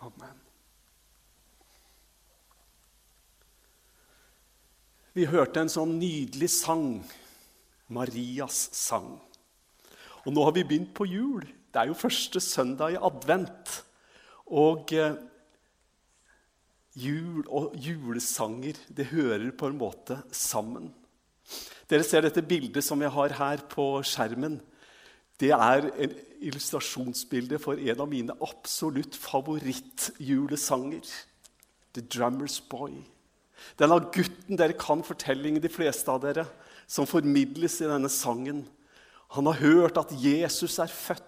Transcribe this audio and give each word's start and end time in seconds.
Amen. 0.00 0.36
Vi 5.12 5.26
hørte 5.28 5.60
en 5.60 5.72
sånn 5.72 5.96
nydelig 5.98 6.48
sang, 6.54 7.02
Marias 7.92 8.68
sang. 8.76 9.18
Og 10.24 10.32
nå 10.32 10.44
har 10.46 10.54
vi 10.56 10.64
begynt 10.64 10.94
på 10.96 11.08
jul. 11.10 11.44
Det 11.44 11.82
er 11.82 11.90
jo 11.90 11.98
første 11.98 12.40
søndag 12.42 12.94
i 12.94 13.00
advent. 13.00 13.74
Og 14.50 14.94
eh, 14.94 15.18
jul 16.98 17.44
og 17.46 17.76
julesanger, 17.78 18.78
det 18.88 19.10
hører 19.12 19.50
på 19.52 19.70
en 19.70 19.78
måte 19.80 20.20
sammen. 20.34 20.90
Dere 21.90 22.06
ser 22.06 22.22
dette 22.24 22.44
bildet 22.46 22.86
som 22.86 23.00
jeg 23.02 23.12
har 23.14 23.34
her 23.40 23.64
på 23.70 23.92
skjermen. 24.06 24.60
Det 25.40 25.50
er 25.56 25.88
en 25.88 26.14
illustrasjonsbilde 26.44 27.58
for 27.62 27.80
en 27.80 28.02
av 28.02 28.08
mine 28.10 28.36
absolutt 28.44 29.16
favorittjulesanger. 29.16 31.06
The 31.96 32.04
Drummer's 32.04 32.60
Boy. 32.70 33.00
Den 33.80 33.92
av 33.92 34.10
gutten 34.14 34.58
dere 34.60 34.76
kan 34.78 35.02
fortellingen, 35.04 35.62
de 35.62 35.72
fleste 35.72 36.12
av 36.12 36.20
dere, 36.22 36.46
som 36.86 37.08
formidles 37.08 37.80
i 37.80 37.88
denne 37.88 38.10
sangen. 38.12 38.64
Han 39.36 39.48
har 39.50 39.60
hørt 39.60 40.00
at 40.00 40.12
Jesus 40.16 40.78
er 40.82 40.90
født. 40.90 41.26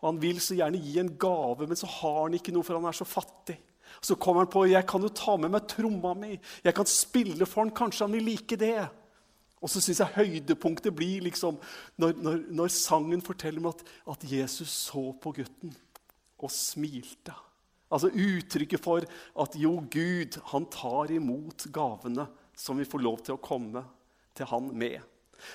Og 0.00 0.08
Han 0.10 0.22
vil 0.22 0.40
så 0.42 0.56
gjerne 0.58 0.80
gi 0.82 0.98
en 0.98 1.12
gave, 1.18 1.66
men 1.66 1.78
så 1.78 1.86
har 1.86 2.24
han 2.24 2.34
ikke 2.34 2.54
noe, 2.54 2.66
for 2.66 2.78
han 2.78 2.88
er 2.90 2.96
så 2.96 3.06
fattig. 3.06 3.58
Så 4.02 4.16
kommer 4.18 4.42
han 4.42 4.50
på 4.50 4.64
jeg 4.66 4.86
kan 4.88 5.04
jo 5.04 5.12
ta 5.14 5.36
med 5.38 5.52
meg 5.52 5.68
tromma 5.70 6.14
mi. 6.18 6.34
Jeg 6.64 6.74
kan 6.74 6.88
spille 6.88 7.46
for 7.46 7.62
han, 7.62 7.74
Kanskje 7.76 8.08
han 8.08 8.16
vil 8.16 8.26
like 8.32 8.58
det. 8.58 8.88
Og 9.62 9.70
så 9.70 9.80
syns 9.82 10.02
jeg 10.02 10.16
høydepunktet 10.16 10.94
blir 10.96 11.22
liksom 11.28 11.58
når, 12.02 12.16
når, 12.18 12.42
når 12.50 12.74
sangen 12.74 13.22
forteller 13.22 13.62
meg 13.62 13.76
at, 13.76 13.94
at, 14.16 14.26
Jesus 14.26 14.74
så 14.88 15.04
på 15.22 15.34
gutten 15.38 15.74
og 16.42 16.50
smilte. 16.50 17.34
Altså 17.92 18.10
uttrykket 18.10 18.82
for 18.82 19.06
at 19.44 19.56
jo, 19.60 19.76
Gud, 19.92 20.40
han 20.50 20.66
tar 20.72 21.12
imot 21.14 21.68
gavene 21.74 22.26
som 22.58 22.80
vi 22.80 22.88
får 22.88 23.04
lov 23.04 23.22
til 23.22 23.36
å 23.36 23.42
komme 23.42 23.84
til 24.36 24.48
han 24.50 24.72
med. 24.74 24.98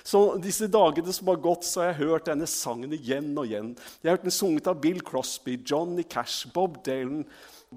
Så 0.04 0.20
disse 0.40 0.68
dagene 0.70 1.12
som 1.16 1.30
har 1.32 1.40
gått, 1.42 1.66
så 1.66 1.82
har 1.82 1.92
jeg 1.92 2.00
hørt 2.02 2.28
denne 2.28 2.48
sangen 2.48 2.92
igjen 2.96 3.30
og 3.36 3.48
igjen. 3.48 3.70
Jeg 4.00 4.10
har 4.10 4.18
hørt 4.18 4.26
den 4.28 4.34
sunget 4.34 4.68
av 4.70 4.80
Bill 4.82 5.00
Crosby, 5.04 5.56
Johnny 5.64 6.04
Cash, 6.08 6.48
Bob 6.54 6.80
Dalen, 6.86 7.24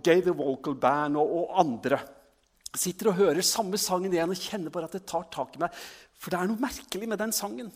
Gay 0.03 0.23
the 0.23 0.35
Vocal 0.35 0.75
Band 0.79 1.19
og, 1.19 1.31
og 1.41 1.55
andre. 1.63 2.01
Sitter 2.77 3.11
og 3.11 3.17
hører 3.19 3.43
samme 3.43 3.79
sangen 3.81 4.13
igjen 4.13 4.31
og 4.31 4.39
kjenner 4.39 4.71
bare 4.71 4.87
at 4.87 4.95
det 4.95 5.03
tar 5.09 5.25
tak 5.33 5.57
i 5.57 5.63
meg. 5.63 5.79
For 6.15 6.31
det 6.31 6.39
er 6.39 6.51
noe 6.51 6.61
merkelig 6.61 7.09
med 7.09 7.19
den 7.19 7.33
sangen. 7.35 7.71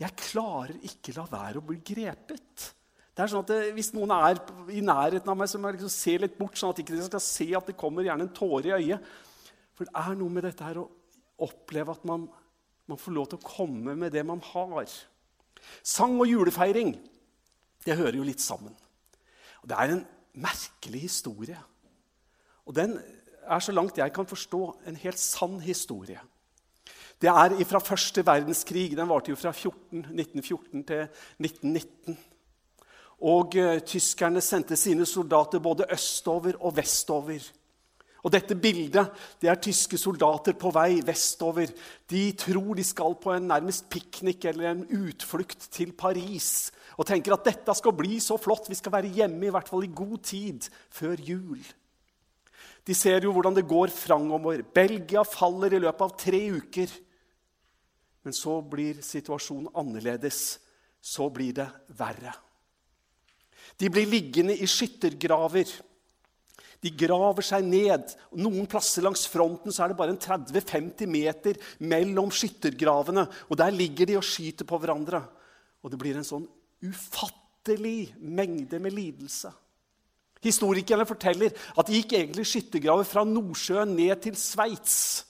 Jeg 0.00 0.16
klarer 0.18 0.74
ikke 0.88 1.14
la 1.14 1.26
være 1.30 1.60
å 1.60 1.66
bli 1.66 1.78
grepet. 1.86 2.70
Det 3.14 3.22
er 3.22 3.30
sånn 3.30 3.44
at 3.44 3.52
det, 3.52 3.60
Hvis 3.76 3.92
noen 3.94 4.10
er 4.16 4.40
i 4.74 4.82
nærheten 4.82 5.30
av 5.30 5.38
meg, 5.38 5.50
så 5.50 5.60
må 5.60 5.70
jeg 5.70 5.78
liksom 5.78 5.94
se 5.94 6.16
litt 6.18 6.38
bort, 6.38 6.58
sånn 6.58 6.72
at 6.72 6.80
de 6.80 6.86
ikke 6.86 7.06
skal 7.06 7.22
se 7.22 7.46
at 7.54 7.70
det 7.70 7.78
kommer 7.78 8.06
gjerne 8.06 8.26
en 8.26 8.34
tåre 8.34 8.72
i 8.72 8.74
øyet. 8.80 9.12
For 9.74 9.86
det 9.86 9.94
er 10.02 10.18
noe 10.18 10.34
med 10.34 10.46
dette 10.48 10.66
her 10.66 10.80
å 10.82 10.88
oppleve 11.44 11.94
at 11.94 12.06
man, 12.08 12.26
man 12.90 13.00
får 13.00 13.14
lov 13.14 13.28
til 13.30 13.38
å 13.38 13.46
komme 13.46 13.94
med 13.98 14.14
det 14.14 14.24
man 14.26 14.42
har. 14.50 14.90
Sang 15.86 16.18
og 16.18 16.30
julefeiring 16.30 16.96
det 17.84 17.98
hører 17.98 18.18
jo 18.18 18.26
litt 18.26 18.42
sammen. 18.42 18.74
Og 19.62 19.70
Det 19.70 19.78
er 19.78 19.94
en 19.94 20.04
merkelig 20.34 21.06
historie. 21.06 21.58
Og 22.66 22.74
den 22.74 22.96
er, 23.46 23.60
så 23.60 23.72
langt 23.72 23.98
jeg 23.98 24.12
kan 24.12 24.26
forstå, 24.26 24.62
en 24.88 24.96
helt 24.96 25.18
sann 25.18 25.60
historie. 25.60 26.20
Det 27.20 27.30
er 27.30 27.56
fra 27.64 27.80
første 27.80 28.24
verdenskrig. 28.26 28.96
Den 28.96 29.08
varte 29.08 29.30
jo 29.30 29.38
fra 29.38 29.52
14, 29.52 30.04
1914 30.10 30.84
til 30.84 31.06
1919. 31.38 32.18
Og 33.24 33.54
uh, 33.56 33.78
Tyskerne 33.86 34.42
sendte 34.44 34.76
sine 34.76 35.06
soldater 35.06 35.62
både 35.62 35.86
østover 35.94 36.58
og 36.60 36.76
vestover. 36.76 37.46
Og 38.24 38.32
Dette 38.32 38.56
bildet 38.56 39.10
det 39.40 39.50
er 39.52 39.60
tyske 39.60 39.98
soldater 40.00 40.56
på 40.56 40.72
vei 40.72 41.02
vestover. 41.04 41.68
De 42.10 42.32
tror 42.40 42.72
de 42.74 42.84
skal 42.84 43.16
på 43.20 43.34
en 43.34 43.48
nærmest 43.52 43.88
piknik 43.92 44.46
eller 44.48 44.70
en 44.70 44.86
utflukt 44.88 45.68
til 45.70 45.92
Paris 45.92 46.72
og 46.96 47.06
tenker 47.08 47.34
at 47.34 47.44
dette 47.44 47.74
skal 47.76 47.92
bli 47.96 48.20
så 48.22 48.38
flott. 48.40 48.70
Vi 48.70 48.78
skal 48.78 48.94
være 48.94 49.12
hjemme 49.12 49.48
i 49.48 49.52
hvert 49.52 49.68
fall 49.68 49.84
i 49.84 49.92
god 49.92 50.18
tid 50.24 50.68
før 50.94 51.20
jul. 51.20 51.60
De 52.84 52.94
ser 52.96 53.24
jo 53.24 53.32
hvordan 53.32 53.56
det 53.56 53.64
går 53.68 53.92
framover. 53.94 54.60
Belgia 54.76 55.24
faller 55.24 55.72
i 55.72 55.80
løpet 55.80 56.04
av 56.04 56.16
tre 56.20 56.40
uker. 56.52 56.90
Men 58.24 58.36
så 58.36 58.58
blir 58.60 59.00
situasjonen 59.04 59.72
annerledes. 59.76 60.58
Så 61.00 61.30
blir 61.32 61.56
det 61.56 61.68
verre. 61.96 62.32
De 63.80 63.88
blir 63.92 64.08
liggende 64.08 64.56
i 64.56 64.68
skyttergraver. 64.68 65.72
De 66.84 66.92
graver 66.92 67.44
seg 67.44 67.64
ned. 67.64 68.12
Noen 68.36 68.68
plasser 68.68 69.04
langs 69.04 69.24
fronten 69.32 69.72
så 69.72 69.84
er 69.84 69.92
det 69.92 69.98
bare 69.98 70.12
en 70.12 70.20
30-50 70.20 71.08
meter 71.08 71.60
mellom 71.88 72.28
skyttergravene. 72.32 73.24
Og 73.48 73.56
Der 73.60 73.72
ligger 73.72 74.10
de 74.10 74.20
og 74.20 74.28
skyter 74.28 74.68
på 74.68 74.80
hverandre. 74.80 75.22
Og 75.80 75.92
det 75.92 76.00
blir 76.00 76.20
en 76.20 76.28
sånn 76.28 76.44
ufattelig 76.84 78.12
mengde 78.20 78.80
med 78.80 78.92
lidelse. 78.92 79.52
Historikerne 80.44 81.06
forteller 81.08 81.52
at 81.52 81.88
de 81.88 82.00
gikk 82.00 82.16
egentlig 82.18 82.46
skyttergraver 82.48 83.06
fra 83.08 83.24
Nordsjøen 83.28 83.94
ned 83.96 84.20
til 84.26 84.36
Sveits. 84.38 85.24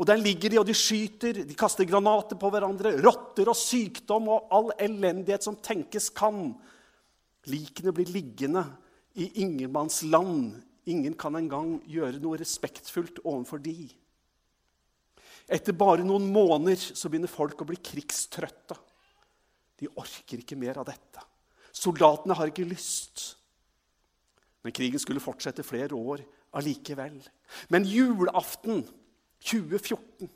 Og 0.00 0.06
Der 0.08 0.16
ligger 0.16 0.50
de, 0.50 0.58
og 0.58 0.66
de 0.66 0.74
skyter, 0.74 1.42
de 1.44 1.54
kaster 1.58 1.84
granater 1.84 2.38
på 2.40 2.50
hverandre. 2.50 2.94
Rotter 3.04 3.50
og 3.52 3.58
sykdom 3.58 4.30
og 4.32 4.52
all 4.54 4.70
elendighet 4.80 5.44
som 5.44 5.58
tenkes 5.60 6.08
kan. 6.16 6.54
Likene 7.50 7.92
blir 7.94 8.08
liggende 8.14 8.64
i 9.20 9.28
ingenmannsland. 9.44 10.62
Ingen 10.90 11.14
kan 11.18 11.36
engang 11.38 11.76
gjøre 11.86 12.22
noe 12.22 12.40
respektfullt 12.40 13.20
overfor 13.22 13.60
de. 13.62 13.90
Etter 15.52 15.76
bare 15.76 16.06
noen 16.06 16.24
måneder 16.32 16.80
så 16.80 17.10
begynner 17.10 17.30
folk 17.30 17.60
å 17.62 17.68
bli 17.68 17.78
krigstrøtte. 17.82 18.78
De 19.82 19.90
orker 19.98 20.40
ikke 20.40 20.58
mer 20.58 20.80
av 20.80 20.88
dette. 20.88 21.22
Soldatene 21.74 22.36
har 22.38 22.50
ikke 22.50 22.68
lyst. 22.68 23.34
Men 24.62 24.74
krigen 24.74 25.00
skulle 25.02 25.22
fortsette 25.22 25.64
flere 25.66 25.96
år 25.96 26.22
allikevel. 26.54 27.18
Men 27.72 27.86
julaften 27.88 28.84
2014 29.42 30.30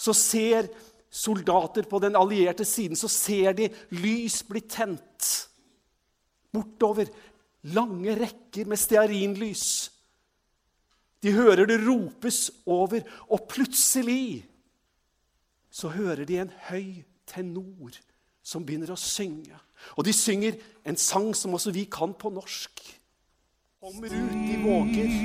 så 0.00 0.14
ser 0.16 0.68
soldater 1.14 1.86
på 1.86 2.00
den 2.02 2.16
allierte 2.16 2.64
siden 2.66 2.96
så 2.98 3.08
ser 3.12 3.52
de 3.54 3.68
lys 3.94 4.40
bli 4.48 4.64
tent 4.66 5.28
bortover. 6.54 7.10
Lange 7.74 8.16
rekker 8.18 8.68
med 8.68 8.80
stearinlys. 8.80 9.90
De 11.24 11.32
hører 11.32 11.64
det 11.68 11.78
ropes 11.80 12.50
over, 12.68 13.00
og 13.32 13.46
plutselig 13.48 14.44
så 15.72 15.88
hører 15.88 16.26
de 16.28 16.36
en 16.42 16.52
høy 16.68 17.00
tenor 17.26 17.96
som 18.44 18.66
begynner 18.66 18.92
å 18.92 19.00
synge. 19.00 19.56
Og 19.96 20.04
de 20.04 20.12
synger 20.12 20.58
en 20.84 20.98
sang 21.00 21.30
som 21.36 21.56
også 21.56 21.72
vi 21.72 21.86
kan 21.88 22.12
på 22.12 22.30
norsk. 22.34 22.84
Kommer 23.84 24.06
ut 24.06 24.32
i 24.32 24.62
våger. 24.62 25.24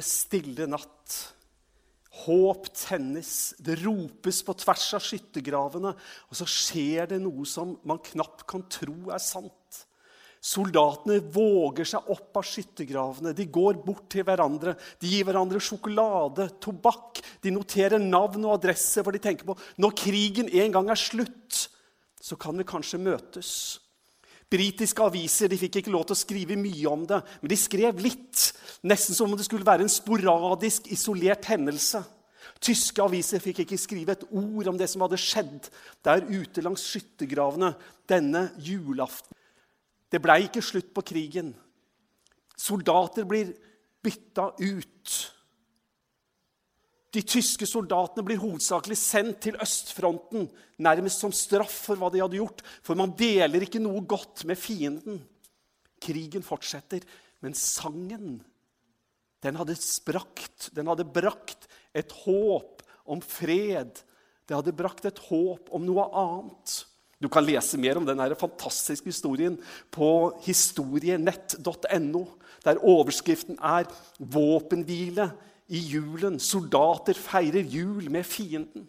Hørte 0.00 0.08
stille 0.08 0.66
natt. 0.66 1.18
Håp 2.24 2.66
tennes, 2.74 3.54
det 3.60 3.78
ropes 3.84 4.42
på 4.44 4.54
tvers 4.58 4.94
av 4.96 5.04
skyttergravene. 5.04 5.92
Og 6.28 6.36
så 6.36 6.46
skjer 6.48 7.06
det 7.12 7.20
noe 7.22 7.46
som 7.46 7.78
man 7.84 8.00
knapt 8.02 8.46
kan 8.48 8.64
tro 8.68 9.12
er 9.12 9.20
sant. 9.20 9.84
Soldatene 10.40 11.20
våger 11.20 11.84
seg 11.84 12.08
opp 12.08 12.36
av 12.40 12.46
skyttergravene. 12.48 13.34
De 13.36 13.44
går 13.44 13.82
bort 13.84 14.08
til 14.10 14.24
hverandre. 14.24 14.74
De 15.00 15.08
gir 15.08 15.26
hverandre 15.28 15.60
sjokolade, 15.60 16.48
tobakk. 16.60 17.20
De 17.44 17.52
noterer 17.52 18.00
navn 18.00 18.46
og 18.48 18.56
adresse, 18.56 19.04
for 19.04 19.12
de 19.12 19.20
tenker 19.20 19.44
på 19.44 19.56
når 19.80 19.96
krigen 20.00 20.48
en 20.48 20.72
gang 20.72 20.90
er 20.90 20.98
slutt, 20.98 21.68
så 22.20 22.36
kan 22.40 22.56
vi 22.56 22.68
kanskje 22.68 23.00
møtes. 23.00 23.52
Britiske 24.50 25.04
aviser 25.04 25.50
de 25.50 25.58
fikk 25.60 25.78
ikke 25.78 25.92
lov 25.94 26.08
til 26.08 26.16
å 26.16 26.20
skrive 26.20 26.56
mye 26.58 26.88
om 26.90 27.04
det, 27.06 27.20
men 27.40 27.52
de 27.52 27.58
skrev 27.58 28.00
litt. 28.02 28.48
Nesten 28.82 29.14
som 29.14 29.30
om 29.30 29.38
det 29.38 29.46
skulle 29.46 29.66
være 29.66 29.86
en 29.86 29.92
sporadisk, 29.92 30.88
isolert 30.90 31.46
hendelse. 31.52 32.02
Tyske 32.60 33.00
aviser 33.04 33.40
fikk 33.40 33.62
ikke 33.62 33.78
skrive 33.80 34.16
et 34.16 34.24
ord 34.26 34.68
om 34.72 34.78
det 34.80 34.88
som 34.90 35.04
hadde 35.04 35.20
skjedd 35.20 35.68
der 36.04 36.26
ute 36.28 36.64
langs 36.64 36.82
skyttergravene 36.88 37.72
denne 38.10 38.48
julaften. 38.60 39.36
Det 40.10 40.18
blei 40.18 40.42
ikke 40.48 40.64
slutt 40.64 40.90
på 40.96 41.04
krigen. 41.06 41.52
Soldater 42.58 43.28
blir 43.28 43.52
bytta 44.02 44.50
ut. 44.58 45.12
De 47.10 47.22
tyske 47.26 47.66
soldatene 47.66 48.22
blir 48.26 48.38
hovedsakelig 48.38 48.96
sendt 48.98 49.40
til 49.46 49.58
østfronten, 49.58 50.46
nærmest 50.78 51.24
som 51.24 51.32
straff 51.34 51.74
for 51.88 51.98
hva 51.98 52.10
de 52.12 52.22
hadde 52.22 52.38
gjort, 52.38 52.62
for 52.86 52.98
man 52.98 53.16
deler 53.18 53.66
ikke 53.66 53.82
noe 53.82 54.04
godt 54.06 54.44
med 54.46 54.58
fienden. 54.60 55.18
Krigen 56.00 56.46
fortsetter, 56.46 57.02
men 57.42 57.56
sangen, 57.58 58.38
den 59.42 59.58
hadde 59.58 59.74
sprakt, 59.80 60.68
den 60.76 60.90
hadde 60.90 61.08
brakt 61.08 61.66
et 61.96 62.12
håp 62.22 62.84
om 63.10 63.22
fred. 63.24 64.02
Det 64.46 64.56
hadde 64.56 64.76
brakt 64.76 65.08
et 65.08 65.20
håp 65.30 65.70
om 65.74 65.82
noe 65.86 66.06
annet. 66.14 66.76
Du 67.20 67.28
kan 67.28 67.44
lese 67.44 67.76
mer 67.80 67.98
om 68.00 68.06
denne 68.06 68.30
fantastiske 68.38 69.10
historien 69.10 69.58
på 69.92 70.08
historienett.no, 70.46 72.22
der 72.64 72.80
overskriften 72.80 73.58
er 73.58 73.88
'Våpenhvile 74.20 75.30
i 75.70 75.80
julen'. 75.94 76.38
Soldater 76.38 77.14
feirer 77.14 77.62
jul 77.62 78.10
med 78.10 78.26
fienden. 78.26 78.88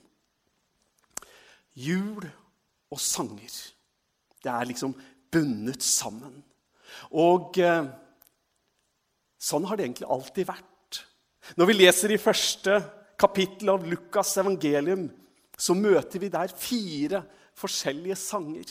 Jul 1.73 2.25
og 2.91 2.99
sanger. 2.99 3.53
Det 4.43 4.51
er 4.51 4.65
liksom 4.65 4.95
bundet 5.31 5.83
sammen. 5.83 6.41
Og 7.11 7.57
eh, 7.61 7.85
sånn 9.39 9.65
har 9.69 9.77
det 9.77 9.87
egentlig 9.87 10.09
alltid 10.09 10.49
vært. 10.49 11.01
Når 11.57 11.69
vi 11.69 11.77
leser 11.77 12.13
i 12.13 12.21
første 12.21 12.81
kapittel 13.21 13.71
av 13.73 13.85
Lukas' 13.85 14.37
evangelium, 14.41 15.07
så 15.57 15.75
møter 15.77 16.19
vi 16.19 16.31
der 16.33 16.51
fire 16.57 17.23
forskjellige 17.57 18.17
sanger. 18.17 18.65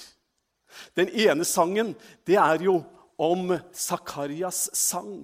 Den 0.99 1.11
ene 1.15 1.47
sangen 1.47 1.95
det 2.27 2.39
er 2.41 2.63
jo 2.67 2.81
om 3.21 3.53
Zakarias 3.77 4.69
sang. 4.77 5.23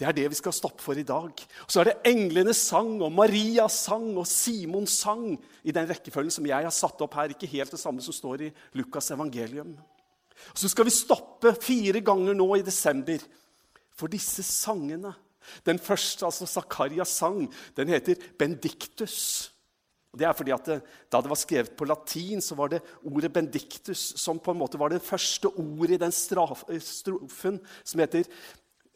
Det 0.00 0.06
er 0.08 0.16
det 0.16 0.30
vi 0.32 0.38
skal 0.38 0.54
stoppe 0.56 0.80
for 0.80 0.96
i 0.96 1.04
dag. 1.04 1.28
Og 1.28 1.68
Så 1.68 1.82
er 1.82 1.90
det 1.90 2.08
englenes 2.08 2.56
sang 2.70 3.02
og 3.04 3.12
Marias 3.12 3.82
sang 3.84 4.16
og 4.16 4.24
Simons 4.26 4.94
sang 5.02 5.34
i 5.62 5.74
den 5.76 5.88
rekkefølgen 5.90 6.32
som 6.32 6.46
jeg 6.48 6.64
har 6.64 6.72
satt 6.72 7.02
opp 7.04 7.18
her. 7.20 7.34
Ikke 7.34 7.50
helt 7.52 7.74
det 7.76 7.80
samme 7.82 8.00
som 8.00 8.16
står 8.16 8.46
i 8.46 8.52
Lukas' 8.80 9.12
evangelium. 9.12 9.76
Og 10.52 10.56
Så 10.56 10.72
skal 10.72 10.88
vi 10.88 10.96
stoppe 10.96 11.52
fire 11.60 12.00
ganger 12.00 12.32
nå 12.34 12.48
i 12.56 12.64
desember 12.64 13.20
for 13.92 14.08
disse 14.08 14.42
sangene. 14.42 15.12
Den 15.66 15.78
første, 15.78 16.24
altså 16.24 16.46
Zakarias 16.46 17.08
sang, 17.08 17.52
den 17.76 17.88
heter 17.88 18.14
'Bendictus'. 18.14 19.50
Og 20.12 20.18
det 20.18 20.26
er 20.26 20.32
fordi 20.32 20.50
at 20.50 20.66
det, 20.66 20.82
Da 21.12 21.20
det 21.20 21.30
var 21.30 21.38
skrevet 21.38 21.76
på 21.76 21.84
latin, 21.84 22.40
så 22.40 22.54
var 22.54 22.68
det 22.68 22.82
ordet 23.04 23.36
'bendictus' 23.36 24.16
som 24.16 24.38
på 24.38 24.50
en 24.50 24.58
måte 24.58 24.78
var 24.78 24.88
det 24.88 25.02
første 25.02 25.46
ordet 25.46 25.90
i 25.90 26.04
den 26.04 26.12
strofen 26.12 27.60
som 27.84 28.00
heter 28.00 28.18
eh, 28.18 28.24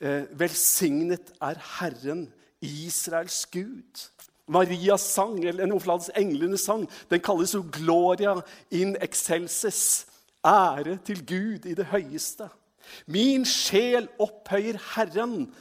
'Velsignet 0.05 1.33
er 1.41 1.57
Herren, 1.79 2.33
Israels 2.61 3.47
Gud'. 3.47 4.11
Marias 4.47 5.01
sang, 5.01 5.39
eller 5.45 5.67
Nordfladens 5.67 6.11
englenes 6.17 6.61
sang, 6.61 6.89
den 7.11 7.21
kalles 7.21 7.55
jo 7.55 7.65
'Gloria 7.73 8.41
in 8.71 8.97
excelsis'. 8.97 10.07
Ære 10.45 10.99
til 11.05 11.27
Gud 11.27 11.65
i 11.65 11.75
det 11.75 11.87
høyeste. 11.87 12.49
Min 13.07 13.47
sjel 13.49 14.09
opphøyer 14.19 14.77
Herren. 14.95 15.55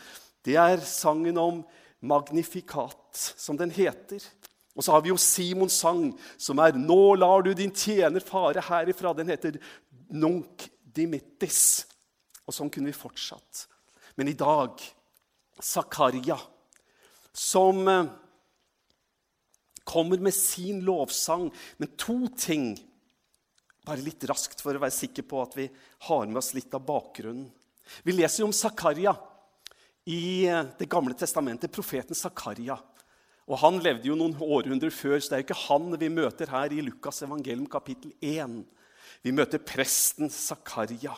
Det 0.46 0.56
er 0.56 0.82
sangen 0.84 1.38
om 1.38 1.64
Magnifikat, 2.02 3.16
som 3.38 3.58
den 3.58 3.72
heter. 3.72 4.20
Og 4.76 4.84
så 4.84 4.92
har 4.92 5.02
vi 5.02 5.14
jo 5.14 5.18
Simons 5.18 5.74
sang, 5.74 6.20
som 6.38 6.58
er 6.58 6.72
'Nå 6.72 7.16
lar 7.16 7.42
du 7.42 7.54
din 7.54 7.72
tjener 7.72 8.20
fare 8.20 8.62
herifra'. 8.62 9.18
Den 9.18 9.30
heter 9.30 9.52
'Nunc 10.12 10.68
dimittis'. 10.98 11.86
Og 12.46 12.54
sånn 12.54 12.70
kunne 12.70 12.86
vi 12.86 12.92
fortsatt. 12.92 13.68
Men 14.16 14.30
i 14.30 14.36
dag 14.38 14.82
Zakaria, 15.60 16.40
som 17.34 17.88
eh, 17.88 18.06
kommer 19.84 20.18
med 20.18 20.34
sin 20.34 20.82
lovsang. 20.86 21.52
Men 21.78 21.96
to 21.98 22.28
ting, 22.38 22.74
bare 23.86 24.04
litt 24.06 24.24
raskt 24.30 24.62
for 24.64 24.76
å 24.76 24.82
være 24.84 24.96
sikker 24.96 25.26
på 25.28 25.42
at 25.44 25.58
vi 25.58 25.68
har 26.08 26.26
med 26.28 26.40
oss 26.40 26.54
litt 26.56 26.74
av 26.74 26.86
bakgrunnen. 26.88 27.50
Vi 28.04 28.16
leser 28.16 28.44
jo 28.44 28.50
om 28.50 28.56
Zakaria 28.56 29.16
i 30.06 30.46
eh, 30.48 30.66
Det 30.80 30.90
gamle 30.92 31.16
testamentet, 31.18 31.72
profeten 31.72 32.16
Zakaria. 32.16 32.78
Og 33.44 33.60
Han 33.60 33.82
levde 33.84 34.08
jo 34.08 34.16
noen 34.16 34.38
århundrer 34.40 34.94
før, 34.94 35.18
så 35.20 35.34
det 35.34 35.36
er 35.36 35.42
jo 35.42 35.48
ikke 35.50 35.64
han 35.66 35.98
vi 36.00 36.10
møter 36.14 36.52
her 36.54 36.72
i 36.72 36.84
Lukas 36.86 37.26
evangelium 37.26 37.68
kapittel 37.68 38.14
1. 38.24 38.62
Vi 39.24 39.34
møter 39.36 39.60
presten 39.60 40.32
Zakaria. 40.32 41.16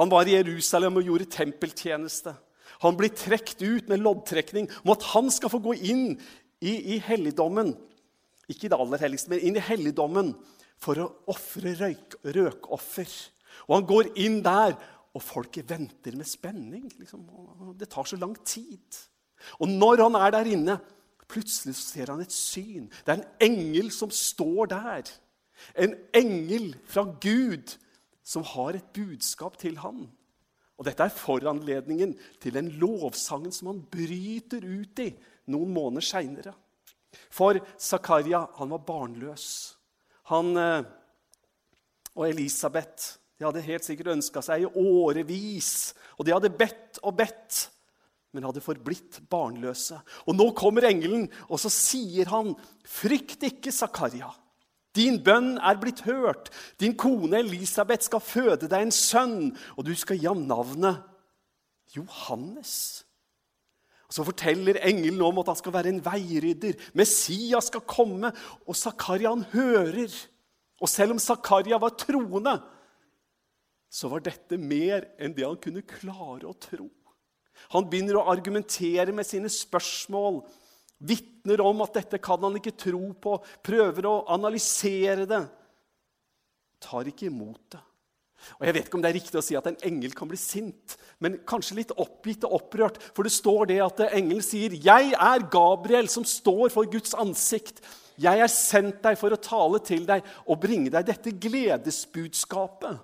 Han 0.00 0.10
var 0.12 0.28
i 0.28 0.36
Jerusalem 0.38 0.98
og 0.98 1.08
gjorde 1.08 1.28
tempeltjeneste. 1.30 2.34
Han 2.80 2.96
blir 2.96 3.12
trukket 3.12 3.60
ut 3.62 3.90
med 3.90 4.00
loddtrekning 4.00 4.70
om 4.82 4.94
at 4.94 5.04
han 5.12 5.28
skal 5.32 5.52
få 5.52 5.60
gå 5.62 5.76
inn 5.92 6.06
i, 6.64 6.96
i 6.96 7.00
helligdommen. 7.04 7.74
Ikke 8.48 8.66
i 8.66 8.72
det 8.72 8.78
aller 8.80 9.04
helligste, 9.04 9.32
men 9.32 9.44
inn 9.44 9.58
i 9.60 9.64
helligdommen 9.64 10.32
for 10.80 10.98
å 11.02 11.10
ofre 11.30 11.74
røkoffer. 12.24 13.12
Og 13.68 13.76
han 13.76 13.90
går 13.90 14.14
inn 14.24 14.40
der, 14.44 14.78
og 15.10 15.24
folket 15.26 15.66
venter 15.66 16.14
med 16.14 16.28
spenning. 16.30 16.86
Liksom. 17.00 17.26
Det 17.76 17.88
tar 17.90 18.06
så 18.06 18.16
lang 18.16 18.36
tid. 18.46 18.98
Og 19.58 19.68
når 19.68 20.04
han 20.06 20.18
er 20.20 20.34
der 20.36 20.50
inne, 20.54 20.76
Plutselig 21.30 21.76
ser 21.78 22.10
han 22.10 22.22
et 22.24 22.34
syn. 22.34 22.88
Det 23.06 23.12
er 23.12 23.20
en 23.20 23.50
engel 23.50 23.90
som 23.94 24.10
står 24.10 24.72
der. 24.72 25.10
En 25.78 25.94
engel 26.16 26.72
fra 26.90 27.04
Gud 27.22 27.76
som 28.22 28.44
har 28.46 28.76
et 28.76 28.92
budskap 28.94 29.58
til 29.60 29.78
han. 29.82 30.06
Og 30.80 30.86
Dette 30.88 31.04
er 31.04 31.12
foranledningen 31.12 32.14
til 32.40 32.56
den 32.56 32.70
lovsangen 32.80 33.52
som 33.52 33.72
han 33.72 33.82
bryter 33.92 34.64
ut 34.64 35.02
i 35.04 35.10
noen 35.52 35.74
måneder 35.74 36.06
seinere. 36.06 36.54
For 37.32 37.58
Zakaria 37.80 38.46
han 38.56 38.70
var 38.72 38.86
barnløs. 38.86 39.46
Han 40.30 40.54
eh, 40.56 40.86
og 42.14 42.28
Elisabeth 42.28 43.16
de 43.40 43.46
hadde 43.48 43.64
helt 43.64 43.86
sikkert 43.86 44.12
ønska 44.12 44.42
seg 44.44 44.66
i 44.66 44.72
årevis, 44.76 45.94
og 46.20 46.26
de 46.28 46.34
hadde 46.34 46.52
bedt 46.52 46.98
og 47.00 47.14
bedt 47.16 47.62
men 48.30 48.46
hadde 48.46 48.62
forblitt 48.62 49.18
barnløse. 49.30 49.98
Og 50.30 50.36
nå 50.38 50.50
kommer 50.58 50.86
engelen, 50.86 51.26
og 51.50 51.58
så 51.58 51.70
sier 51.72 52.30
han, 52.30 52.54
'Frykt 52.84 53.42
ikke, 53.42 53.72
Zakaria. 53.74 54.30
Din 54.96 55.20
bønn 55.22 55.54
er 55.58 55.78
blitt 55.78 56.02
hørt. 56.06 56.50
Din 56.80 56.96
kone 56.98 57.38
Elisabeth 57.44 58.08
skal 58.08 58.24
føde 58.24 58.66
deg 58.66 58.88
en 58.88 58.94
sønn, 58.94 59.52
og 59.76 59.86
du 59.86 59.94
skal 59.94 60.18
gi 60.18 60.28
ham 60.30 60.42
navnet 60.48 61.04
Johannes.' 61.96 63.06
Og 64.10 64.14
Så 64.14 64.24
forteller 64.26 64.80
engelen 64.82 65.22
om 65.22 65.38
at 65.38 65.46
han 65.46 65.56
skal 65.60 65.72
være 65.72 65.88
en 65.92 66.00
veirydder. 66.02 66.74
Messias 66.98 67.68
skal 67.70 67.84
komme, 67.86 68.32
og 68.66 68.74
Zakaria 68.74 69.30
han 69.30 69.44
hører. 69.52 70.10
Og 70.82 70.88
selv 70.90 71.14
om 71.14 71.20
Zakaria 71.22 71.78
var 71.78 71.94
troende, 71.94 72.56
så 73.86 74.10
var 74.10 74.24
dette 74.26 74.58
mer 74.58 75.06
enn 75.14 75.36
det 75.36 75.46
han 75.46 75.60
kunne 75.62 75.86
klare 75.86 76.48
å 76.48 76.56
tro. 76.58 76.88
Han 77.70 77.86
begynner 77.86 78.18
å 78.18 78.26
argumentere 78.32 79.12
med 79.14 79.28
sine 79.28 79.50
spørsmål, 79.52 80.40
vitner 81.00 81.62
om 81.64 81.80
at 81.84 81.96
dette 81.96 82.20
kan 82.22 82.42
han 82.44 82.58
ikke 82.60 82.76
tro 82.78 83.02
på, 83.16 83.38
prøver 83.64 84.08
å 84.08 84.16
analysere 84.32 85.26
det. 85.28 85.44
Tar 86.80 87.08
ikke 87.08 87.28
imot 87.30 87.62
det. 87.74 87.80
Og 88.56 88.66
Jeg 88.66 88.74
vet 88.74 88.86
ikke 88.88 88.96
om 88.96 89.02
det 89.04 89.10
er 89.10 89.18
riktig 89.18 89.36
å 89.36 89.44
si 89.44 89.56
at 89.58 89.66
en 89.68 89.78
engel 89.84 90.14
kan 90.16 90.28
bli 90.30 90.38
sint, 90.40 90.96
men 91.20 91.38
kanskje 91.48 91.76
litt 91.76 91.92
oppgitt 91.92 92.46
og 92.48 92.56
opprørt. 92.56 93.00
For 93.12 93.26
det 93.26 93.34
står 93.34 93.68
det 93.68 93.80
at 93.84 94.00
engelen 94.08 94.44
sier, 94.44 94.72
'Jeg 94.72 95.12
er 95.12 95.48
Gabriel, 95.50 96.08
som 96.08 96.24
står 96.24 96.70
for 96.70 96.84
Guds 96.84 97.14
ansikt.' 97.14 97.82
'Jeg 98.16 98.40
er 98.40 98.48
sendt 98.48 99.02
deg 99.02 99.16
for 99.16 99.32
å 99.32 99.40
tale 99.40 99.78
til 99.80 100.04
deg 100.06 100.24
og 100.46 100.60
bringe 100.60 100.90
deg 100.90 101.06
dette 101.06 101.32
gledesbudskapet.' 101.32 103.00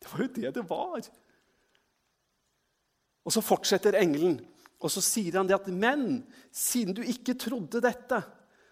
Det 0.00 0.12
var 0.12 0.20
jo 0.20 0.28
det 0.28 0.54
det 0.54 0.68
var. 0.68 1.00
Og 3.24 3.32
så 3.32 3.40
fortsetter 3.40 3.96
engelen, 3.96 4.40
og 4.84 4.92
så 4.92 5.00
sier 5.00 5.38
han 5.38 5.48
det 5.48 5.56
at 5.56 5.70
men 5.72 6.22
siden 6.52 6.96
du 6.96 7.00
ikke 7.08 7.36
trodde 7.40 7.80
dette, 7.80 8.20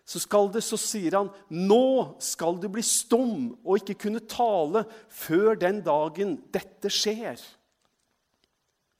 så, 0.04 0.18
det, 0.52 0.60
så 0.66 0.76
sier 0.76 1.16
han 1.16 1.30
nå 1.54 2.18
skal 2.20 2.58
du 2.60 2.66
bli 2.72 2.82
stum 2.84 3.52
og 3.62 3.78
ikke 3.80 3.96
kunne 4.04 4.24
tale 4.28 4.84
før 5.08 5.56
den 5.56 5.80
dagen 5.86 6.36
dette 6.52 6.90
skjer. 6.92 7.40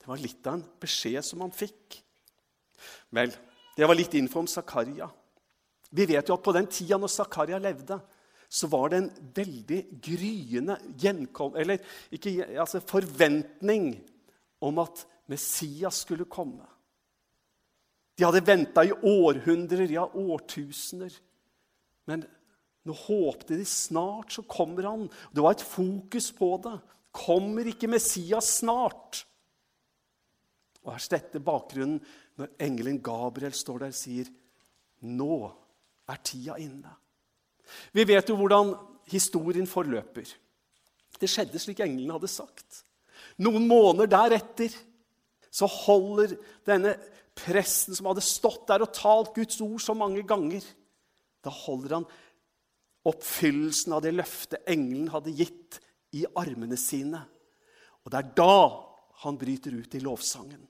Det 0.01 0.09
var 0.09 0.23
litt 0.23 0.47
av 0.49 0.57
en 0.57 0.65
beskjed 0.83 1.27
som 1.27 1.45
han 1.45 1.53
fikk. 1.55 2.01
Vel, 3.13 3.35
det 3.77 3.87
var 3.87 3.99
litt 3.99 4.17
info 4.19 4.41
om 4.41 4.49
Zakaria. 4.51 5.11
Vi 5.93 6.09
vet 6.09 6.31
jo 6.31 6.39
at 6.39 6.45
på 6.47 6.55
den 6.57 6.71
tida 6.73 6.97
når 6.99 7.13
Zakaria 7.13 7.61
levde, 7.61 8.01
så 8.53 8.69
var 8.73 8.93
det 8.93 8.99
en 9.01 9.13
veldig 9.37 9.81
gryende 10.05 10.77
gjenkom, 11.01 11.55
eller 11.57 11.81
ikke, 12.13 12.35
altså 12.61 12.83
forventning 12.85 13.95
om 14.65 14.81
at 14.83 15.05
Messias 15.33 16.03
skulle 16.05 16.29
komme. 16.29 16.67
De 18.19 18.27
hadde 18.27 18.45
venta 18.45 18.85
i 18.85 18.93
århundrer, 18.93 19.89
ja, 19.91 20.05
årtusener. 20.07 21.15
Men 22.11 22.25
nå 22.87 22.97
håpte 22.99 23.57
de 23.57 23.67
snart 23.69 24.35
så 24.35 24.45
kommer 24.45 24.89
han. 24.91 25.07
Det 25.33 25.45
var 25.45 25.57
et 25.57 25.65
fokus 25.65 26.31
på 26.37 26.55
det. 26.65 26.77
Kommer 27.13 27.69
ikke 27.69 27.91
Messias 27.91 28.59
snart? 28.61 29.23
Og 30.83 30.93
Her 30.93 31.03
er 31.05 31.11
dette 31.15 31.43
bakgrunnen 31.45 32.01
når 32.41 32.55
engelen 32.65 32.99
Gabriel 33.05 33.55
står 33.55 33.85
der 33.85 33.93
og 33.93 33.99
sier 33.99 34.31
nå 35.03 35.37
er 36.11 36.23
tida 36.25 36.57
inne. 36.63 36.91
Vi 37.95 38.05
vet 38.09 38.29
jo 38.29 38.37
hvordan 38.39 38.73
historien 39.11 39.69
forløper. 39.69 40.27
Det 41.19 41.31
skjedde 41.31 41.61
slik 41.63 41.83
englene 41.85 42.17
hadde 42.17 42.31
sagt. 42.31 42.83
Noen 43.43 43.69
måneder 43.69 44.11
deretter 44.11 44.75
så 45.53 45.69
holder 45.71 46.35
denne 46.67 46.97
presten 47.43 47.97
som 47.97 48.09
hadde 48.11 48.25
stått 48.25 48.67
der 48.71 48.85
og 48.85 48.95
talt 48.97 49.35
Guds 49.37 49.61
ord 49.65 49.81
så 49.83 49.97
mange 49.99 50.23
ganger, 50.27 50.65
da 51.43 51.51
holder 51.53 51.99
han 51.99 52.11
oppfyllelsen 53.09 53.95
av 53.97 54.05
det 54.05 54.15
løftet 54.15 54.69
engelen 54.71 55.11
hadde 55.13 55.35
gitt, 55.37 55.81
i 56.13 56.27
armene 56.37 56.77
sine. 56.77 57.23
Og 58.05 58.13
det 58.13 58.19
er 58.19 58.33
da 58.37 58.57
han 59.23 59.39
bryter 59.41 59.73
ut 59.73 59.95
i 59.97 60.03
lovsangen. 60.05 60.61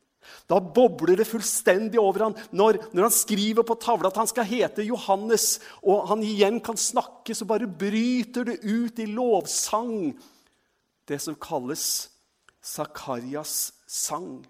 Da 0.46 0.60
bobler 0.62 1.18
det 1.18 1.26
fullstendig 1.26 1.98
over 1.98 2.28
han 2.28 2.36
når, 2.54 2.78
når, 2.92 3.08
han 3.08 3.14
skriver 3.14 3.66
på 3.66 3.74
tavla 3.82 4.12
at 4.12 4.20
han 4.20 4.30
skal 4.30 4.46
hete 4.46 4.84
Johannes, 4.86 5.56
og 5.82 6.06
han 6.12 6.22
igjen 6.22 6.60
kan 6.62 6.78
snakke, 6.78 7.34
så 7.34 7.48
bare 7.48 7.66
bryter 7.66 8.46
det 8.46 8.60
ut 8.62 9.02
i 9.02 9.08
lovsang. 9.10 10.12
Det 11.10 11.18
som 11.18 11.34
kalles 11.34 11.86
Zakarias 12.62 13.72
sang. 13.90 14.44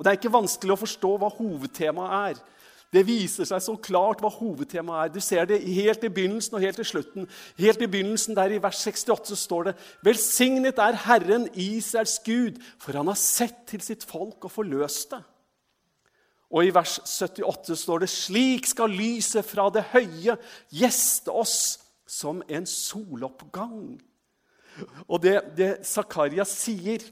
Og 0.00 0.04
Det 0.04 0.14
er 0.14 0.16
ikke 0.16 0.32
vanskelig 0.32 0.72
å 0.72 0.80
forstå 0.80 1.08
hva 1.20 1.28
hovedtemaet 1.28 2.12
er. 2.30 2.38
Det 2.90 3.02
viser 3.04 3.44
seg 3.44 3.60
så 3.60 3.74
klart 3.84 4.22
hva 4.24 4.30
hovedtemaet 4.32 5.10
er. 5.10 5.10
Du 5.12 5.20
ser 5.20 5.44
det 5.44 5.58
helt 5.60 6.06
i 6.08 6.08
begynnelsen 6.10 6.56
og 6.56 6.64
helt 6.64 6.78
i 6.80 6.86
slutten. 6.88 7.26
Helt 7.58 7.84
i 7.84 7.88
begynnelsen, 7.90 8.32
der 8.34 8.54
i 8.56 8.62
vers 8.64 8.80
68, 8.80 9.28
så 9.28 9.36
står 9.36 9.68
det 9.68 9.74
Velsignet 10.08 10.80
er 10.80 10.96
Herren 11.04 11.44
Israels 11.52 12.16
Gud, 12.24 12.56
for 12.80 12.96
han 12.96 13.12
har 13.12 13.20
sett 13.20 13.60
til 13.68 13.84
sitt 13.84 14.06
folk 14.08 14.48
og 14.48 14.54
forløst 14.56 15.12
det. 15.12 15.20
Og 16.48 16.64
i 16.64 16.72
vers 16.74 16.96
78 17.04 17.76
står 17.84 18.02
det 18.02 18.10
Slik 18.10 18.72
skal 18.72 18.96
lyset 18.96 19.44
fra 19.46 19.68
det 19.68 19.84
høye 19.92 20.38
gjeste 20.72 21.30
oss 21.30 21.58
som 22.08 22.40
en 22.48 22.64
soloppgang. 22.66 24.00
Og 25.04 25.20
det, 25.20 25.36
det 25.60 25.74
Zakaria 25.84 26.48
sier, 26.48 27.04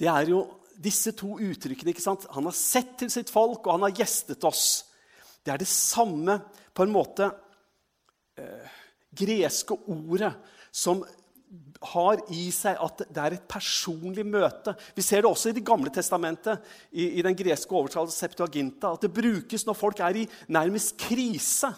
det 0.00 0.08
er 0.08 0.32
jo 0.32 0.46
disse 0.78 1.12
to 1.18 1.36
uttrykkene. 1.42 1.92
ikke 1.92 2.04
sant? 2.04 2.26
Han 2.34 2.46
har 2.48 2.56
sett 2.56 2.96
til 3.00 3.10
sitt 3.12 3.30
folk, 3.32 3.66
og 3.66 3.74
han 3.76 3.86
har 3.88 3.96
gjestet 3.98 4.44
oss. 4.46 4.66
Det 5.42 5.54
er 5.54 5.62
det 5.62 5.70
samme 5.70 6.38
på 6.74 6.84
en 6.84 6.94
måte 6.94 7.30
eh, 8.38 8.76
greske 9.18 9.74
ordet 9.88 10.34
som 10.74 11.02
har 11.94 12.20
i 12.34 12.48
seg 12.52 12.76
at 12.82 13.02
det 13.06 13.22
er 13.22 13.36
et 13.36 13.48
personlig 13.48 14.24
møte. 14.28 14.74
Vi 14.96 15.04
ser 15.04 15.22
det 15.22 15.30
også 15.30 15.50
i 15.50 15.56
Det 15.56 15.64
gamle 15.64 15.90
testamentet, 15.94 16.60
i, 16.92 17.18
i 17.18 17.24
den 17.24 17.36
greske 17.38 17.72
overtalelsen 17.72 18.26
Septuaginta, 18.26 18.92
at 18.92 19.06
det 19.06 19.14
brukes 19.14 19.64
når 19.66 19.78
folk 19.78 20.02
er 20.04 20.20
i 20.20 20.28
nærmest 20.52 20.98
krise, 21.00 21.70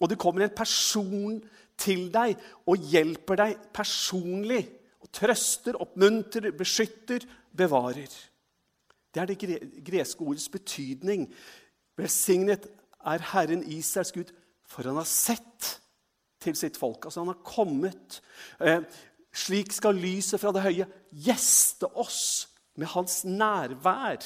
og 0.00 0.10
det 0.10 0.18
kommer 0.20 0.44
en 0.44 0.56
person 0.56 1.38
til 1.80 2.08
deg 2.12 2.36
og 2.68 2.90
hjelper 2.90 3.40
deg 3.40 3.66
personlig. 3.72 4.66
og 5.00 5.10
Trøster, 5.14 5.78
oppmuntrer, 5.80 6.52
beskytter, 6.56 7.24
bevarer. 7.54 8.12
Det 9.14 9.22
er 9.22 9.26
det 9.30 9.84
greske 9.86 10.20
ordets 10.20 10.48
betydning. 10.48 11.28
Velsignet 11.96 12.66
er 13.06 13.22
Herren 13.32 13.62
Israels 13.70 14.12
Gud, 14.12 14.32
for 14.66 14.82
han 14.82 14.98
har 14.98 15.08
sett 15.08 15.80
til 16.42 16.56
sitt 16.58 16.76
folk. 16.76 17.04
Altså, 17.04 17.20
han 17.20 17.32
har 17.32 17.44
kommet. 17.46 18.20
Eh, 18.60 18.82
slik 19.34 19.72
skal 19.72 19.98
lyset 19.98 20.40
fra 20.40 20.52
det 20.54 20.64
høye 20.64 20.88
gjeste 21.10 21.88
oss 21.94 22.48
med 22.76 22.90
hans 22.94 23.22
nærvær. 23.24 24.18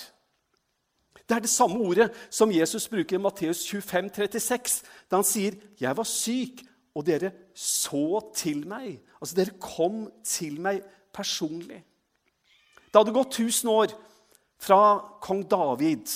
Det 1.28 1.36
er 1.36 1.44
det 1.44 1.52
samme 1.52 1.76
ordet 1.84 2.08
som 2.30 2.52
Jesus 2.52 2.88
bruker 2.88 3.18
i 3.18 3.20
Matteus 3.20 3.66
25, 3.68 4.10
36, 4.16 4.82
da 5.10 5.16
han 5.16 5.24
sier, 5.24 5.52
'Jeg 5.80 5.96
var 5.96 6.04
syk, 6.04 6.64
og 6.94 7.06
dere 7.06 7.32
så 7.54 8.32
til 8.34 8.66
meg.' 8.66 9.00
Altså, 9.20 9.34
dere 9.36 9.58
kom 9.60 10.10
til 10.24 10.60
meg 10.60 10.82
personlig. 11.12 11.84
Det 12.88 12.96
hadde 12.96 13.12
gått 13.12 13.40
1000 13.40 13.70
år 13.70 13.86
fra 14.58 14.98
kong 15.24 15.44
David. 15.48 16.08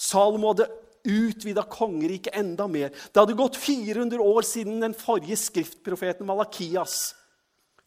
Salomo 0.00 0.52
hadde 0.52 0.68
utvida 1.02 1.64
kongeriket 1.66 2.34
enda 2.38 2.68
mer. 2.70 2.90
Det 2.90 3.20
hadde 3.20 3.38
gått 3.38 3.58
400 3.58 4.22
år 4.22 4.46
siden 4.46 4.80
den 4.82 4.94
forrige 4.96 5.38
skriftprofeten 5.40 6.26
Malakias. 6.26 7.12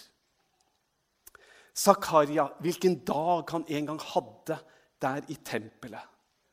Zakaria, 1.76 2.48
hvilken 2.64 3.02
dag 3.04 3.52
han 3.52 3.66
en 3.68 3.92
gang 3.92 4.00
hadde 4.00 4.60
der 5.02 5.26
i 5.28 5.36
tempelet. 5.44 6.04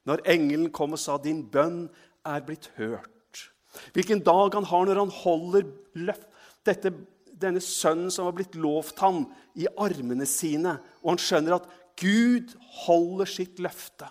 Når 0.04 0.24
engelen 0.26 0.72
kom 0.74 0.92
og 0.92 0.98
sa 0.98 1.16
'Din 1.16 1.46
bønn 1.50 1.88
er 2.26 2.40
blitt 2.40 2.72
hørt'. 2.76 3.50
Hvilken 3.94 4.20
dag 4.20 4.54
han 4.54 4.64
har 4.64 4.84
når 4.84 4.98
han 4.98 5.14
holder 5.14 5.62
løft, 5.94 6.26
dette, 6.66 6.92
denne 7.40 7.60
sønnen 7.60 8.10
som 8.10 8.24
har 8.24 8.34
blitt 8.36 8.54
lovt 8.54 8.98
ham, 8.98 9.32
i 9.54 9.66
armene 9.78 10.26
sine, 10.26 10.78
og 11.02 11.14
han 11.14 11.18
skjønner 11.18 11.54
at 11.54 11.68
Gud 12.00 12.54
holder 12.86 13.28
sitt 13.28 13.58
løfte. 13.58 14.08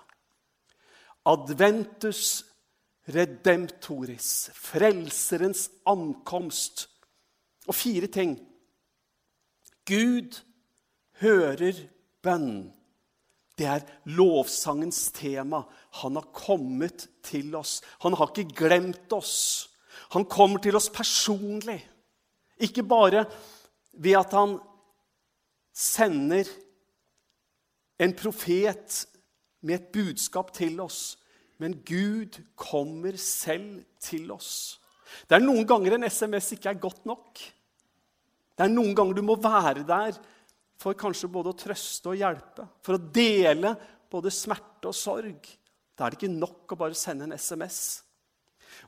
Adventus 1.26 2.44
redemptoris, 3.12 4.50
frelserens 4.54 5.68
ankomst. 5.90 6.88
Og 7.70 7.76
fire 7.78 8.10
ting 8.12 8.38
Gud 9.88 10.38
hører 11.22 11.78
bønn. 12.24 12.72
Det 13.58 13.68
er 13.68 13.86
lovsangens 14.18 15.10
tema. 15.14 15.64
Han 16.02 16.18
har 16.18 16.30
kommet 16.34 17.08
til 17.26 17.54
oss. 17.58 17.80
Han 18.06 18.16
har 18.18 18.32
ikke 18.32 18.58
glemt 18.64 19.14
oss. 19.14 19.70
Han 20.16 20.26
kommer 20.26 20.62
til 20.62 20.78
oss 20.78 20.90
personlig. 20.94 21.80
Ikke 22.62 22.84
bare 22.86 23.26
ved 23.94 24.18
at 24.18 24.34
han 24.38 24.58
sender 25.74 26.50
en 28.02 28.14
profet 28.18 29.06
med 29.62 29.78
et 29.78 29.90
budskap 29.94 30.52
til 30.56 30.80
oss, 30.84 31.18
men 31.62 31.78
Gud 31.86 32.40
kommer 32.58 33.18
selv 33.22 33.84
til 34.02 34.32
oss. 34.34 34.80
Det 35.28 35.38
er 35.38 35.44
noen 35.44 35.68
ganger 35.68 35.98
en 35.98 36.08
SMS 36.08 36.56
ikke 36.56 36.72
er 36.72 36.82
godt 36.82 37.06
nok. 37.10 37.42
Det 38.58 38.66
er 38.66 38.72
noen 38.72 38.96
ganger 38.98 39.18
du 39.18 39.24
må 39.26 39.38
være 39.42 39.84
der 39.88 40.18
for 40.82 40.98
kanskje 40.98 41.30
både 41.30 41.52
å 41.52 41.58
trøste 41.58 42.10
og 42.10 42.18
hjelpe, 42.18 42.66
for 42.82 42.98
å 42.98 43.10
dele 43.14 43.76
både 44.12 44.34
smerte 44.34 44.90
og 44.90 44.98
sorg. 44.98 45.52
Da 45.94 46.08
er 46.08 46.14
det 46.14 46.22
ikke 46.22 46.34
nok 46.34 46.74
å 46.74 46.80
bare 46.80 46.98
sende 46.98 47.28
en 47.28 47.38
SMS. 47.38 48.02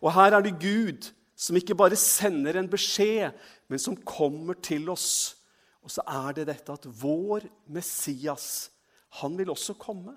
Og 0.02 0.10
her 0.16 0.34
er 0.34 0.46
det 0.46 0.58
Gud 0.62 1.12
som 1.38 1.58
ikke 1.60 1.78
bare 1.78 1.98
sender 2.00 2.58
en 2.58 2.70
beskjed, 2.72 3.34
men 3.70 3.82
som 3.82 3.98
kommer 4.08 4.58
til 4.64 4.90
oss. 4.94 5.36
Og 5.84 5.92
så 5.92 6.06
er 6.08 6.38
det 6.38 6.48
dette 6.50 6.74
at 6.74 6.88
vår 6.88 7.46
Messias, 7.76 8.72
han 9.20 9.36
vil 9.38 9.52
også 9.54 9.76
komme. 9.78 10.16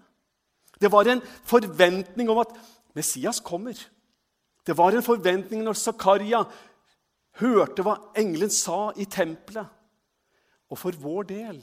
Det 0.80 0.92
var 0.92 1.08
en 1.08 1.22
forventning 1.44 2.30
om 2.30 2.40
at 2.42 2.52
Messias 2.96 3.40
kommer. 3.40 3.76
Det 4.66 4.76
var 4.76 4.92
en 4.92 5.04
forventning 5.04 5.62
når 5.64 5.78
Zakaria 5.78 6.42
hørte 7.40 7.84
hva 7.84 7.96
engelen 8.16 8.52
sa 8.52 8.90
i 8.96 9.06
tempelet. 9.08 9.68
Og 10.70 10.80
for 10.80 10.98
vår 10.98 11.28
del 11.30 11.62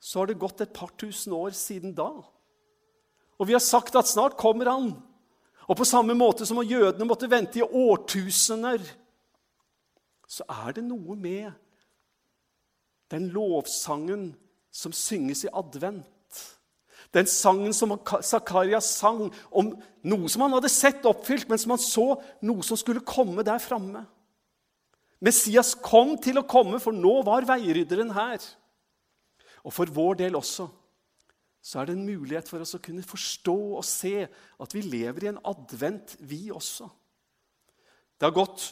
så 0.00 0.22
har 0.22 0.30
det 0.30 0.40
gått 0.40 0.62
et 0.64 0.72
par 0.74 0.90
tusen 0.98 1.34
år 1.36 1.52
siden 1.54 1.92
da. 1.94 2.08
Og 3.40 3.48
vi 3.48 3.54
har 3.56 3.62
sagt 3.64 3.96
at 3.96 4.08
snart 4.08 4.38
kommer 4.40 4.68
han. 4.72 4.92
Og 5.68 5.76
på 5.78 5.86
samme 5.86 6.16
måte 6.18 6.46
som 6.48 6.60
jødene 6.64 7.06
måtte 7.06 7.30
vente 7.30 7.60
i 7.60 7.64
årtusener, 7.64 8.82
så 10.26 10.46
er 10.66 10.74
det 10.76 10.84
noe 10.86 11.16
med 11.18 11.50
den 13.10 13.28
lovsangen 13.34 14.30
som 14.70 14.94
synges 14.94 15.44
i 15.44 15.52
advent. 15.52 16.06
Den 17.14 17.26
sangen 17.26 17.74
som 17.74 17.96
Zakaria 18.22 18.78
sang 18.84 19.28
om 19.50 19.72
noe 20.06 20.30
som 20.30 20.44
han 20.44 20.54
hadde 20.54 20.70
sett 20.70 21.06
oppfylt, 21.08 21.48
men 21.50 21.58
som 21.58 21.74
han 21.74 21.82
så 21.82 22.06
noe 22.46 22.62
som 22.66 22.78
skulle 22.78 23.02
komme 23.06 23.42
der 23.46 23.58
framme. 23.62 24.04
Messias 25.20 25.74
kom 25.74 26.14
til 26.22 26.40
å 26.40 26.46
komme, 26.48 26.78
for 26.80 26.96
nå 26.96 27.18
var 27.26 27.48
veirydderen 27.48 28.14
her. 28.16 28.38
Og 29.66 29.74
for 29.74 29.90
vår 29.92 30.22
del 30.22 30.38
også 30.38 30.70
så 31.60 31.80
er 31.80 31.90
det 31.90 31.96
en 31.98 32.06
mulighet 32.06 32.48
for 32.48 32.62
oss 32.64 32.72
å 32.76 32.80
kunne 32.80 33.04
forstå 33.04 33.56
og 33.76 33.84
se 33.84 34.24
at 34.24 34.74
vi 34.74 34.80
lever 34.80 35.26
i 35.26 35.30
en 35.34 35.40
advent, 35.44 36.14
vi 36.24 36.48
også. 36.48 36.88
Det 38.16 38.24
har 38.24 38.36
gått, 38.36 38.70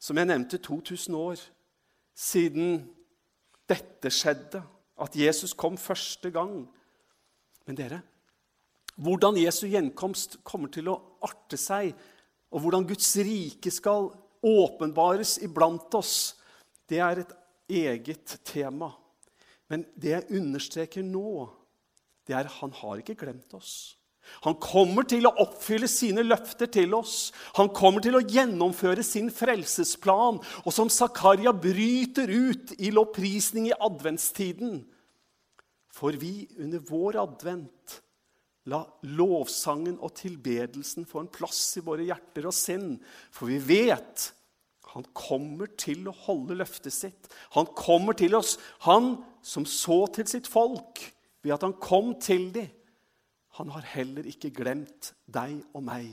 som 0.00 0.16
jeg 0.16 0.30
nevnte, 0.30 0.62
2000 0.64 1.16
år 1.16 1.42
siden 2.16 2.86
dette 3.68 4.12
skjedde, 4.12 4.62
at 5.00 5.16
Jesus 5.16 5.52
kom 5.56 5.76
første 5.80 6.32
gang. 6.32 6.64
Men 7.68 7.78
dere, 7.78 8.00
hvordan 9.00 9.38
Jesu 9.40 9.66
gjenkomst 9.70 10.40
kommer 10.46 10.72
til 10.72 10.90
å 10.92 10.98
arte 11.24 11.58
seg, 11.60 11.92
og 12.50 12.64
hvordan 12.64 12.86
Guds 12.88 13.12
rike 13.22 13.70
skal 13.72 14.10
åpenbares 14.44 15.36
iblant 15.44 15.94
oss, 15.94 16.34
det 16.90 16.98
er 17.04 17.22
et 17.22 17.32
eget 17.70 18.40
tema. 18.46 18.90
Men 19.70 19.86
det 19.94 20.14
jeg 20.16 20.40
understreker 20.40 21.06
nå, 21.06 21.46
det 22.26 22.36
er 22.36 22.50
han 22.58 22.74
har 22.80 23.00
ikke 23.00 23.18
glemt 23.22 23.54
oss. 23.54 24.00
Han 24.44 24.56
kommer 24.62 25.06
til 25.08 25.26
å 25.26 25.34
oppfylle 25.42 25.88
sine 25.90 26.22
løfter 26.22 26.68
til 26.70 26.94
oss. 26.94 27.30
Han 27.56 27.70
kommer 27.74 28.02
til 28.04 28.18
å 28.18 28.22
gjennomføre 28.22 29.02
sin 29.06 29.30
frelsesplan. 29.32 30.38
Og 30.62 30.74
som 30.74 30.90
Zakaria 30.92 31.52
bryter 31.56 32.30
ut 32.30 32.74
i 32.78 32.92
lovprisning 32.94 33.70
i 33.70 33.76
adventstiden. 33.76 34.84
For 36.00 36.16
vi 36.16 36.48
under 36.56 36.80
vår 36.88 37.20
advent 37.20 38.00
la 38.70 38.80
lovsangen 39.16 39.98
og 40.00 40.14
tilbedelsen 40.16 41.06
få 41.08 41.24
en 41.24 41.32
plass 41.32 41.62
i 41.76 41.84
våre 41.84 42.06
hjerter 42.08 42.48
og 42.48 42.56
sinn. 42.56 42.94
For 43.32 43.50
vi 43.52 43.58
vet 43.60 44.30
han 44.90 45.06
kommer 45.14 45.70
til 45.78 46.08
å 46.10 46.16
holde 46.24 46.56
løftet 46.58 46.94
sitt. 46.94 47.28
Han 47.54 47.68
kommer 47.78 48.16
til 48.18 48.34
oss, 48.34 48.56
han 48.82 49.20
som 49.42 49.66
så 49.68 50.02
til 50.16 50.26
sitt 50.26 50.50
folk 50.50 51.02
ved 51.44 51.54
at 51.54 51.66
han 51.66 51.76
kom 51.78 52.16
til 52.22 52.48
dem. 52.54 52.72
Han 53.58 53.70
har 53.74 53.86
heller 53.92 54.26
ikke 54.30 54.52
glemt 54.54 55.12
deg 55.30 55.60
og 55.76 55.84
meg. 55.86 56.10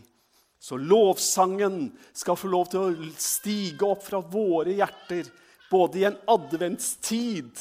Så 0.59 0.77
lovsangen 0.77 1.91
skal 2.17 2.37
få 2.37 2.49
lov 2.51 2.69
til 2.71 2.83
å 2.83 3.09
stige 3.21 3.85
opp 3.87 4.03
fra 4.05 4.21
våre 4.21 4.73
hjerter, 4.77 5.29
både 5.69 6.01
i 6.01 6.07
en 6.09 6.17
adventstid, 6.33 7.51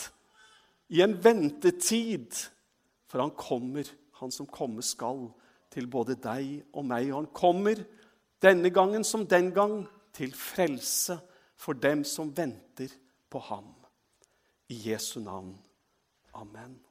i 0.89 1.03
en 1.03 1.17
ventetid. 1.25 2.37
For 3.07 3.23
han 3.23 3.35
kommer, 3.39 3.89
han 4.21 4.33
som 4.35 4.49
komme 4.51 4.83
skal, 4.83 5.29
til 5.73 5.89
både 5.91 6.17
deg 6.21 6.63
og 6.73 6.87
meg. 6.89 7.11
Og 7.13 7.23
han 7.23 7.31
kommer 7.37 7.83
denne 8.43 8.71
gangen 8.75 9.05
som 9.05 9.27
den 9.29 9.53
gang 9.55 9.83
til 10.17 10.33
frelse 10.35 11.19
for 11.57 11.77
dem 11.79 12.05
som 12.05 12.33
venter 12.37 12.93
på 13.31 13.43
ham. 13.51 13.73
I 14.69 14.91
Jesu 14.91 15.21
navn. 15.21 15.55
Amen. 16.35 16.86